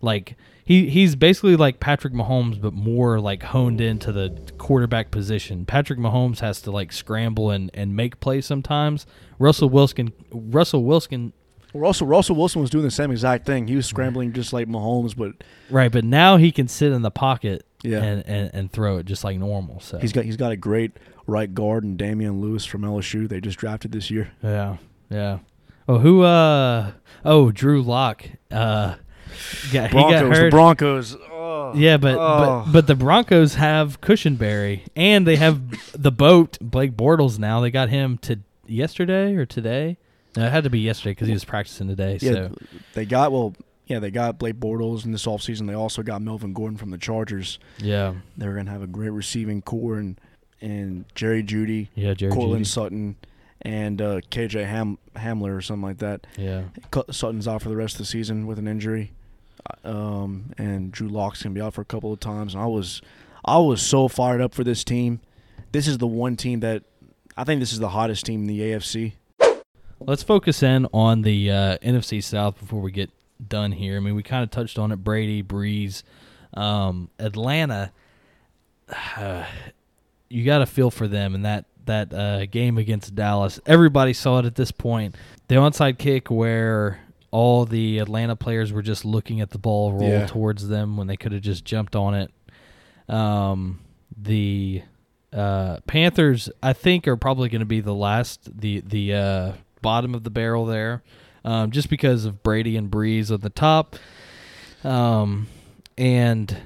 [0.00, 5.66] Like, he, he's basically like Patrick Mahomes, but more like honed into the quarterback position.
[5.66, 9.04] Patrick Mahomes has to like scramble and, and make plays sometimes.
[9.38, 11.34] Russell Wilson, Russell Wilson,
[11.74, 13.66] Russell Russell Wilson was doing the same exact thing.
[13.66, 15.32] He was scrambling just like Mahomes, but
[15.70, 15.90] right?
[15.90, 18.02] But now he can sit in the pocket Yeah.
[18.02, 19.80] and, and, and throw it just like normal.
[19.80, 20.92] So he's got he's got a great
[21.26, 23.28] right guard and Damien Lewis from LSU.
[23.28, 24.32] They just drafted this year.
[24.42, 24.76] Yeah,
[25.10, 25.38] yeah.
[25.88, 26.22] Oh, who?
[26.22, 26.92] Uh,
[27.24, 28.24] oh, Drew Lock.
[28.50, 28.96] Uh,
[29.72, 30.50] yeah, he got Broncos, the.
[30.50, 31.16] Broncos.
[31.30, 32.64] Oh, yeah, but, oh.
[32.66, 35.60] but but the Broncos have Cushenberry and they have
[36.00, 37.60] the boat Blake Bortles now.
[37.60, 39.96] They got him to yesterday or today.
[40.36, 42.18] No, it had to be yesterday because he was practicing today.
[42.20, 42.54] yeah, so
[42.94, 43.54] they got well.
[43.86, 45.66] Yeah, they got Blake Bortles in this offseason.
[45.66, 47.58] They also got Melvin Gordon from the Chargers.
[47.78, 50.18] yeah, They're gonna have a great receiving core and
[50.60, 52.68] and Jerry Jeudy, yeah, Jerry Courtland Jeudy.
[52.68, 53.16] Sutton,
[53.60, 56.26] and uh, KJ Ham- Hamler or something like that.
[56.38, 56.62] Yeah,
[57.10, 59.12] Sutton's out for the rest of the season with an injury,
[59.84, 59.88] Uh,
[60.22, 62.54] um, and Drew Lock's gonna be out for a couple of times.
[62.54, 63.02] And I was,
[63.44, 65.20] I was so fired up for this team.
[65.72, 66.84] This is the one team that
[67.36, 69.14] I think this is the hottest team in the AFC.
[70.06, 73.10] Let's focus in on the uh, NFC South before we get
[73.48, 73.96] done here.
[73.96, 74.96] I mean, we kind of touched on it.
[74.96, 76.02] Brady, Brees,
[76.54, 77.92] um, Atlanta.
[80.28, 83.58] you got to feel for them in that that uh, game against Dallas.
[83.66, 85.16] Everybody saw it at this point.
[85.48, 87.00] The onside kick where
[87.32, 90.26] all the Atlanta players were just looking at the ball roll Yeah.
[90.26, 92.30] towards them when they could have just jumped on it.
[93.08, 93.80] Um,
[94.16, 94.82] the
[95.32, 100.14] uh, Panthers, I think, are probably going to be the last, the the uh, bottom
[100.14, 101.02] of the barrel there,
[101.44, 103.96] um, just because of Brady and Brees on the top,
[104.84, 105.48] um,
[105.98, 106.56] and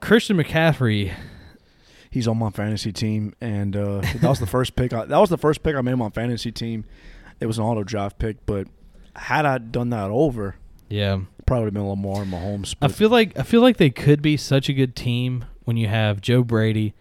[0.00, 1.12] Christian McCaffrey.
[2.12, 4.92] He's on my fantasy team, and uh, that was the first pick.
[4.92, 6.84] I, that was the first pick I made on my fantasy team.
[7.38, 8.66] It was an auto draft pick, but
[9.14, 10.56] had I done that over,
[10.88, 12.74] Yeah, probably would have been Lamar and Mahomes.
[12.82, 15.86] I feel like I feel like they could be such a good team when you
[15.86, 16.94] have Joe Brady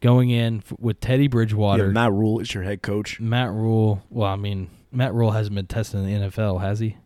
[0.00, 3.20] going in f- with Teddy yeah, Bridgewater, Matt Rhule is your head coach.
[3.20, 4.02] Matt Rhule.
[4.10, 6.96] Well, I mean, Matt Rhule hasn't been tested in the NFL, has he?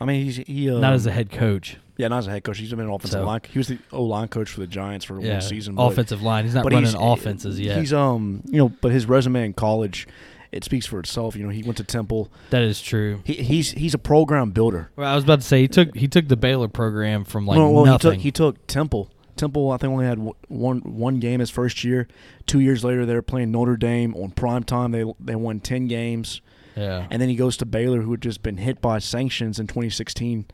[0.00, 1.76] I mean, he's he uh, Not as a head coach.
[1.98, 2.56] yeah, not as a head coach.
[2.58, 3.40] He's been an offensive So- line.
[3.50, 5.74] He was the O line coach for the Giants for Yeah, one season.
[5.74, 6.44] but- offensive line.
[6.44, 7.78] He's not running he's- offenses yet.
[7.78, 10.08] He's um, you know, but his resume in college,
[10.52, 11.36] it speaks for itself.
[11.36, 12.30] You know, he went to Temple.
[12.48, 13.20] that is true.
[13.24, 14.90] He, he's he's a program builder.
[14.96, 17.58] Well, I was about to say he took he took the Baylor program from like
[17.58, 18.12] no, well, nothing.
[18.20, 19.10] he took he took Temple.
[19.40, 22.06] Temple, I think, only had one one game his first year.
[22.46, 24.92] Two years later, they were playing Notre Dame on prime time.
[24.92, 26.40] They they won ten games,
[26.76, 29.66] yeah, and then he goes to Baylor, who had just been hit by sanctions in
[29.66, 30.46] 2016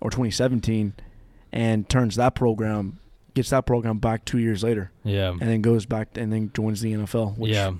[0.00, 0.94] or 2017,
[1.52, 2.98] and turns that program
[3.34, 5.30] gets that program back two years later, Yeah.
[5.30, 7.36] and then goes back and then joins the NFL.
[7.36, 7.72] Which, yeah,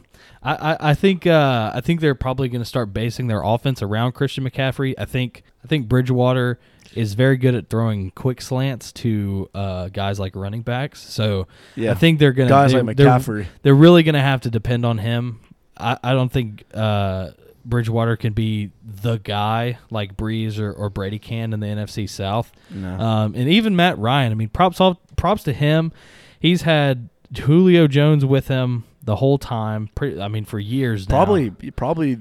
[0.42, 3.80] I, I, I think uh, I think they're probably going to start basing their offense
[3.80, 4.94] around Christian McCaffrey.
[4.98, 6.58] I think I think Bridgewater
[6.94, 11.00] is very good at throwing quick slants to uh, guys like running backs.
[11.00, 11.90] So yeah.
[11.90, 13.46] I think they're going to guys they're, like they're- McCaffrey.
[13.62, 15.40] They're, really going to have to depend on him.
[15.76, 17.30] I, I don't think uh,
[17.64, 22.52] Bridgewater can be the guy like Brees or, or Brady can in the NFC South.
[22.70, 22.98] No.
[22.98, 24.30] Um, and even Matt Ryan.
[24.32, 25.92] I mean, props off, props to him.
[26.38, 29.88] He's had Julio Jones with him the whole time.
[29.94, 31.16] Pretty, I mean, for years now.
[31.16, 32.18] probably, probably,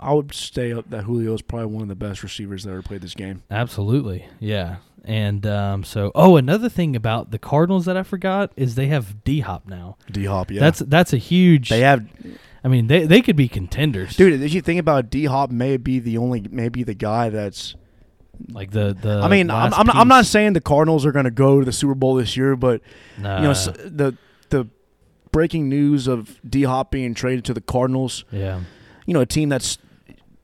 [0.00, 2.82] I would stay up that Julio is probably one of the best receivers that ever
[2.82, 3.42] played this game.
[3.50, 4.76] Absolutely, yeah.
[5.04, 9.22] And um, so, oh, another thing about the Cardinals that I forgot is they have
[9.22, 9.96] D Hop now.
[10.10, 10.60] D Hop, yeah.
[10.60, 11.68] That's that's a huge.
[11.68, 12.04] they have,
[12.64, 14.42] I mean, they they could be contenders, dude.
[14.42, 17.76] If you think about D Hop, may be the only, maybe the guy that's.
[18.50, 19.20] Like the the.
[19.22, 21.72] I mean, I'm, I'm, I'm not saying the Cardinals are going to go to the
[21.72, 22.82] Super Bowl this year, but
[23.16, 24.16] Nah, you know the
[24.50, 24.68] the
[25.32, 28.24] breaking news of D Hop being traded to the Cardinals.
[28.30, 28.60] yeah,
[29.06, 29.78] You know, a team that's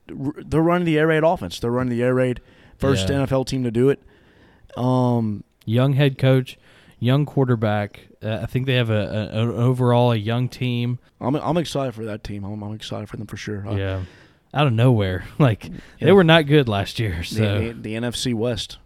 [0.07, 1.59] they're running the air raid offense.
[1.59, 2.39] They're running the air raid.
[2.77, 3.25] First Yeah.
[3.25, 4.01] NFL team to do it.
[4.75, 6.57] Um, young head coach,
[6.99, 8.07] young quarterback.
[8.21, 10.99] Uh, I think they have a, a an overall a young team.
[11.21, 12.43] I'm I'm excited for that team.
[12.43, 13.65] I'm, I'm excited for them for sure.
[13.77, 14.01] Yeah,
[14.53, 15.75] out of nowhere, like Yeah.
[15.99, 17.17] they were not good last year.
[17.19, 18.77] the, So the, the NFC West.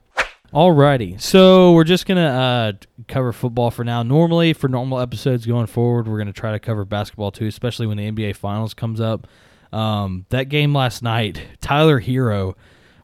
[0.53, 2.71] Alrighty, so we're just gonna uh,
[3.09, 4.01] cover football for now.
[4.01, 7.97] Normally, for normal episodes going forward, we're gonna try to cover basketball too, especially when
[7.97, 9.27] the NBA Finals comes up.
[9.73, 12.55] Um, that game last night, Tyler Herro,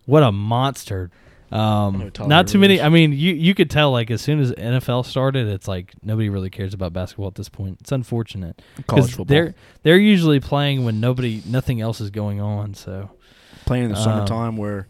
[0.06, 1.12] what a monster!
[1.52, 2.82] Um, not too many.
[2.82, 6.28] I mean, you you could tell like as soon as NFL started, it's like nobody
[6.30, 7.78] really cares about basketball at this point.
[7.82, 9.26] It's unfortunate College 'Cause football.
[9.26, 12.74] they're they're usually playing when nobody, nothing else is going on.
[12.74, 13.12] So
[13.66, 14.88] playing in the Um, summertime where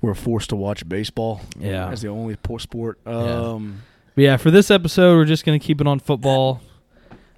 [0.00, 1.40] we're forced to watch baseball.
[1.58, 1.88] Yeah.
[1.90, 3.00] as the only poor sport.
[3.04, 3.12] Yeah.
[3.12, 3.82] Um,
[4.14, 6.60] But yeah, for this episode, we're just gonna keep it on football.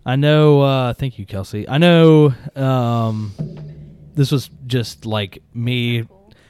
[0.04, 0.60] I know.
[0.62, 1.68] Uh, thank you, Kelsey.
[1.68, 2.34] I know.
[2.56, 3.32] Um,
[4.14, 6.06] this was just like me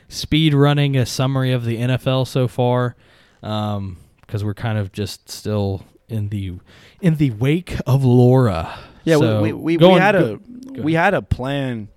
[0.09, 2.97] speed running a summary of the NFL so far,
[3.41, 6.55] because we're kind of just still in the
[7.01, 8.79] in the wake of Laura.
[9.05, 10.41] yeah, So, we, we, we, we had go-
[10.77, 11.89] a we had a plan.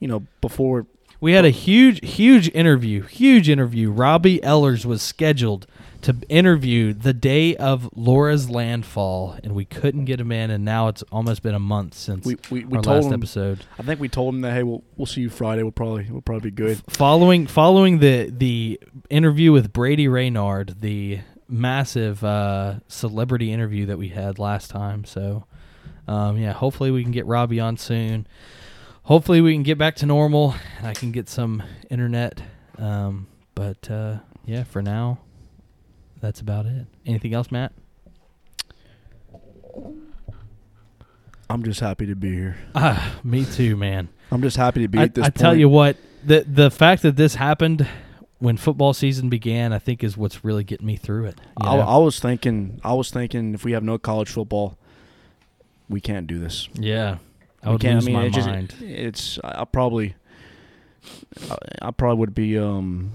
[0.00, 0.86] You know, before
[1.22, 3.02] We had a huge, huge interview.
[3.02, 3.92] Huge interview.
[3.92, 5.68] Robbie Ellers was scheduled
[6.00, 10.50] to interview the day of Laura's landfall, and we couldn't get him in.
[10.50, 13.12] And now it's almost been a month since we we, we our told last him.
[13.12, 13.64] episode.
[13.78, 15.62] I think we told him that hey, we'll we'll see you Friday.
[15.62, 16.82] We'll probably we'll probably be good.
[16.88, 24.08] Following following the the interview with Brady Raynard, the massive uh, celebrity interview that we
[24.08, 25.04] had last time.
[25.04, 25.44] So,
[26.08, 28.26] um, yeah, hopefully we can get Robbie on soon.
[29.04, 32.40] Hopefully we can get back to normal and I can get some internet.
[32.78, 35.18] Um, but uh, yeah, for now,
[36.20, 36.86] that's about it.
[37.04, 37.72] Anything else, Matt?
[41.50, 42.56] I'm just happy to be here.
[42.74, 44.08] Ah, me too, man.
[44.30, 45.36] I'm just happy to be I, at this I point.
[45.36, 47.86] tell you what, the the fact that this happened
[48.38, 51.40] when football season began, I think, is what's really getting me through it.
[51.60, 51.76] I.
[51.76, 54.78] I was thinking, I was thinking, if we have no college football,
[55.88, 56.68] we can't do this.
[56.74, 57.18] yeah,
[57.62, 57.94] I would can't.
[57.96, 58.74] lose I mean, my it just- mind.
[58.80, 60.14] it's I, I probably,
[61.50, 63.12] I, I probably would be um,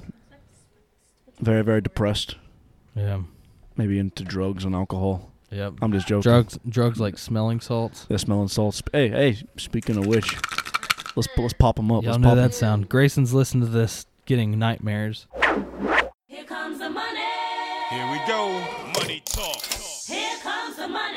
[1.40, 2.36] very very depressed,
[2.96, 3.22] yeah,
[3.76, 5.32] maybe into drugs and alcohol.
[5.52, 5.74] yep.
[5.82, 6.22] I'm just joking.
[6.24, 8.06] Drugs, drugs like smelling salts.
[8.06, 8.82] The smelling salts.
[8.92, 9.38] Hey, hey.
[9.58, 10.36] Speaking of which,
[11.16, 12.04] let's let's pop them up.
[12.04, 12.52] Y'all let's know that that 'em.
[12.52, 12.90] sound.
[12.90, 15.28] Grayson's listening to this, getting nightmares.
[16.28, 17.20] Here comes the money.
[17.90, 18.50] Here we go.
[19.00, 19.62] Money talk.
[20.08, 21.14] Here comes the money.
[21.14, 21.17] Money,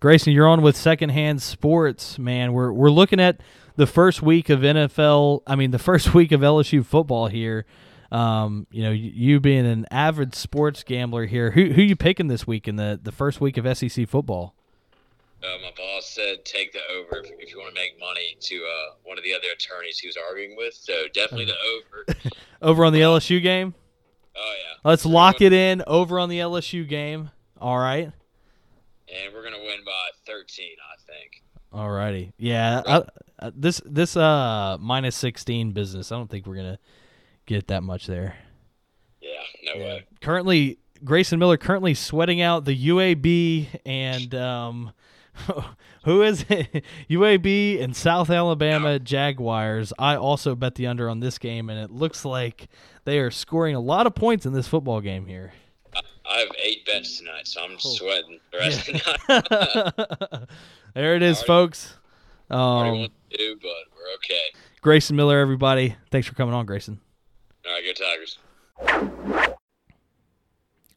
[0.00, 2.54] Grayson, you're on with Secondhand Sports, man.
[2.54, 3.40] We're we're looking at
[3.76, 5.42] the first week of NFL.
[5.46, 7.66] I mean, the first week of LSU football here.
[8.10, 12.28] Um, you know, you, you being an avid sports gambler here, who who you picking
[12.28, 14.54] this week in the the first week of SEC football?
[15.42, 18.56] Uh, my boss said take the over if, if you want to make money to
[18.56, 20.72] uh, one of the other attorneys he was arguing with.
[20.72, 22.30] So definitely the over.
[22.62, 23.74] Over on the LSU game.
[24.36, 24.74] Oh yeah.
[24.84, 27.30] Let's lock it in over on the LSU game.
[27.58, 28.12] All right.
[29.12, 31.42] And we're gonna win by 13, I think.
[31.72, 32.32] Alrighty.
[32.38, 32.82] Yeah.
[32.86, 33.02] I,
[33.38, 36.10] uh, this this uh minus sixteen business.
[36.10, 36.78] I don't think we're gonna
[37.46, 38.36] get that much there.
[39.20, 40.06] Yeah, no way.
[40.20, 44.92] Currently, Grayson Miller currently sweating out the UAB and um,
[46.04, 46.84] who is it?
[47.10, 49.92] UAB and South Alabama Jaguars.
[49.98, 52.68] I also bet the under on this game, and it looks like
[53.04, 55.52] they are scoring a lot of points in this football game here.
[56.30, 57.76] I, have eight bets tonight, so I'm Oh.
[57.78, 60.48] sweating the rest of the night.
[60.94, 61.94] there it is, Already- folks.
[62.50, 64.40] I already Um, want to do, but we're we're okay.
[64.82, 65.96] Grayson Miller, everybody.
[66.10, 67.00] Thanks for coming on, Grayson.
[67.66, 68.38] All right, go Tigers.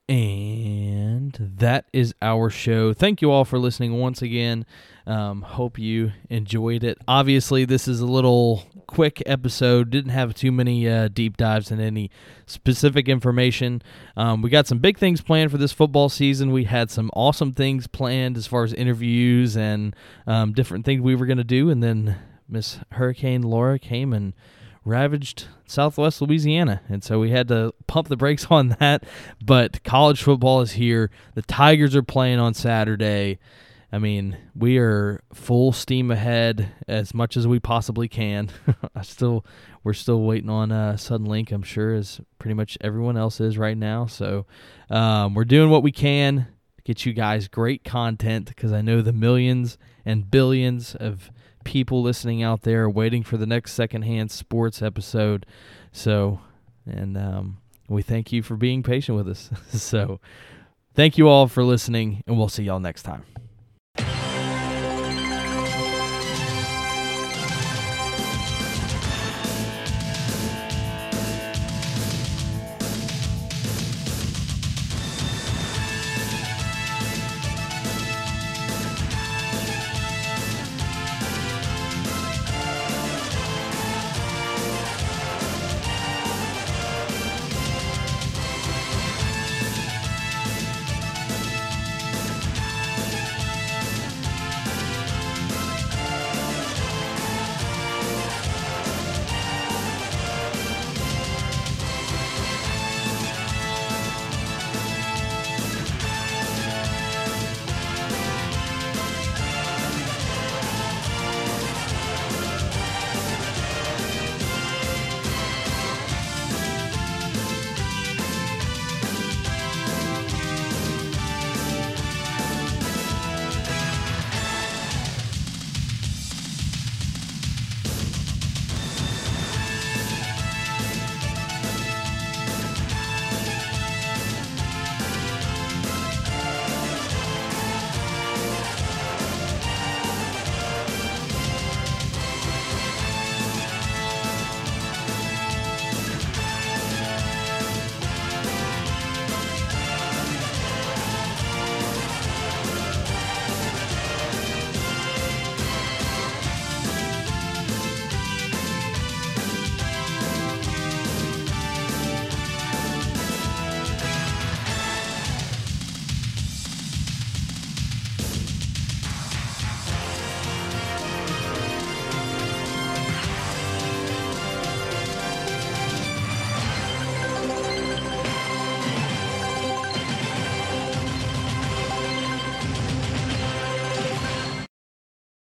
[0.09, 2.93] And that is our show.
[2.93, 4.65] Thank you all for listening once again.
[5.07, 6.97] Um, hope you enjoyed it.
[7.07, 8.63] Obviously, this is a little
[8.93, 9.89] quick episode.
[9.89, 12.11] Didn't have too many uh, deep dives in any
[12.45, 13.81] specific information.
[14.15, 16.51] Um, we got some big things planned for this football season.
[16.51, 19.95] We had some awesome things planned as far as interviews and
[20.27, 21.71] um, different things we were going to do.
[21.71, 24.33] And then Miss Hurricane Laura came and
[24.85, 26.81] ravaged southwest Louisiana.
[26.87, 29.05] And so we had to pump the brakes on that.
[29.43, 31.09] But college football is here.
[31.33, 33.39] The Tigers are playing on Saturday.
[33.93, 38.49] I mean, we are full steam ahead as much as we possibly can.
[38.95, 39.45] I still
[39.83, 43.77] we're still waiting on uh, Suddenlink, I'm sure, as pretty much everyone else is right
[43.77, 44.07] now.
[44.07, 44.47] So
[44.89, 49.03] um, we're doing what we can to get you guys great content because I know
[49.03, 51.29] the millions and billions of
[51.63, 55.45] people listening out there waiting for the next secondhand sports episode.
[55.91, 56.41] So,
[56.87, 59.51] and um, we thank you for being patient with us.
[59.69, 60.19] so,
[60.95, 63.23] thank you all for listening, and we'll see y'all next time.